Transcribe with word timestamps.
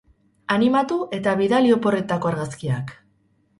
Animatu 0.55 0.97
eta 1.19 1.35
bidali 1.43 1.71
oporretako 1.77 2.33
argazkiak! 2.35 2.93